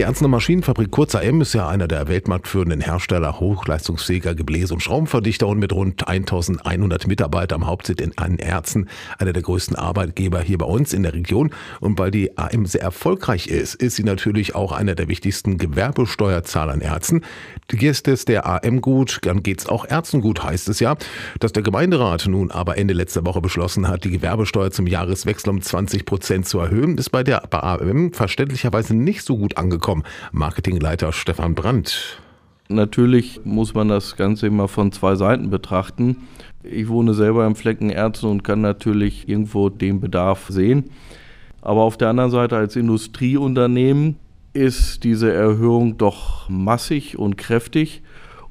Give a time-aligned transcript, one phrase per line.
[0.00, 5.46] Die Ernstner Maschinenfabrik Kurz AM ist ja einer der weltmarktführenden Hersteller hochleistungsfähiger Gebläse- und Schraubenverdichter
[5.46, 10.64] und mit rund 1100 Mitarbeitern am Hauptsitz in Erzen einer der größten Arbeitgeber hier bei
[10.64, 11.50] uns in der Region.
[11.80, 16.72] Und weil die AM sehr erfolgreich ist, ist sie natürlich auch einer der wichtigsten Gewerbesteuerzahler
[16.72, 17.22] in Erzen.
[17.68, 20.96] Geht es der AM gut, dann geht es auch Ärzten gut, heißt es ja.
[21.40, 25.60] Dass der Gemeinderat nun aber Ende letzter Woche beschlossen hat, die Gewerbesteuer zum Jahreswechsel um
[25.60, 30.04] 20 Prozent zu erhöhen, ist bei der AM verständlicherweise nicht so gut angekommen angekommen.
[30.32, 32.20] Marketingleiter Stefan Brandt.
[32.68, 36.16] Natürlich muss man das Ganze immer von zwei Seiten betrachten.
[36.62, 40.90] Ich wohne selber im Flecken Erzen und kann natürlich irgendwo den Bedarf sehen.
[41.62, 44.16] Aber auf der anderen Seite als Industrieunternehmen
[44.52, 48.02] ist diese Erhöhung doch massig und kräftig.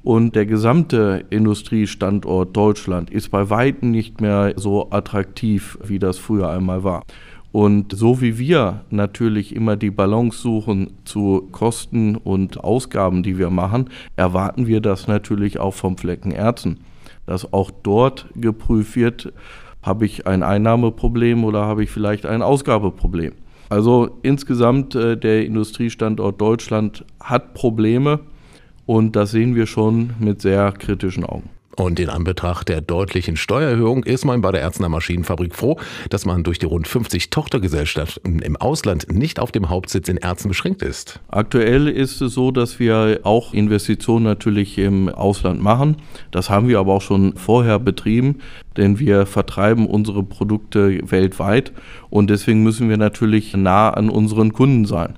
[0.01, 6.49] Und der gesamte Industriestandort Deutschland ist bei weitem nicht mehr so attraktiv, wie das früher
[6.49, 7.03] einmal war.
[7.51, 13.49] Und so wie wir natürlich immer die Balance suchen zu Kosten und Ausgaben, die wir
[13.49, 16.81] machen, erwarten wir das natürlich auch vom Flecken Erzen,
[17.25, 19.33] dass auch dort geprüft wird,
[19.81, 23.33] habe ich ein Einnahmeproblem oder habe ich vielleicht ein Ausgabeproblem.
[23.69, 28.19] Also insgesamt äh, der Industriestandort Deutschland hat Probleme
[28.85, 31.49] und das sehen wir schon mit sehr kritischen Augen.
[31.75, 35.77] Und in Anbetracht der deutlichen Steuererhöhung ist man bei der Erzner Maschinenfabrik froh,
[36.09, 40.49] dass man durch die rund 50 Tochtergesellschaften im Ausland nicht auf dem Hauptsitz in Erzen
[40.49, 41.21] beschränkt ist.
[41.29, 45.97] Aktuell ist es so, dass wir auch Investitionen natürlich im Ausland machen.
[46.31, 48.39] Das haben wir aber auch schon vorher betrieben,
[48.75, 51.71] denn wir vertreiben unsere Produkte weltweit
[52.09, 55.13] und deswegen müssen wir natürlich nah an unseren Kunden sein.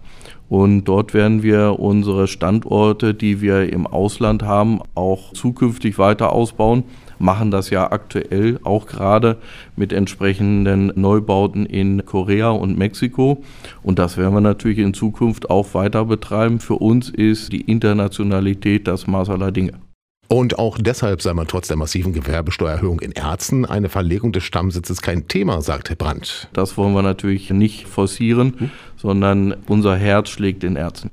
[0.52, 6.84] Und dort werden wir unsere Standorte, die wir im Ausland haben, auch zukünftig weiter ausbauen.
[7.20, 9.38] Machen das ja aktuell auch gerade
[9.78, 13.42] mit entsprechenden Neubauten in Korea und Mexiko.
[13.82, 16.60] Und das werden wir natürlich in Zukunft auch weiter betreiben.
[16.60, 19.91] Für uns ist die Internationalität das Maß aller Dinge.
[20.32, 25.02] Und auch deshalb sei man trotz der massiven Gewerbesteuererhöhung in Erzen eine Verlegung des Stammsitzes
[25.02, 26.48] kein Thema, sagt Herr Brandt.
[26.54, 28.72] Das wollen wir natürlich nicht forcieren, hm?
[28.96, 31.12] sondern unser Herz schlägt in Erzen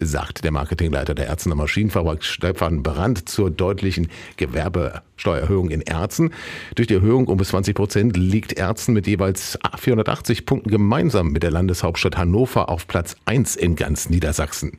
[0.00, 6.30] sagt der Marketingleiter der Erzener Maschinenfabrik Stefan Brandt zur deutlichen Gewerbesteuererhöhung in Erzen.
[6.76, 11.42] Durch die Erhöhung um bis 20 Prozent liegt Erzen mit jeweils 480 Punkten gemeinsam mit
[11.42, 14.78] der Landeshauptstadt Hannover auf Platz 1 in ganz Niedersachsen.